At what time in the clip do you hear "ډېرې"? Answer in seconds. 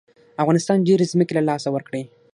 0.87-1.05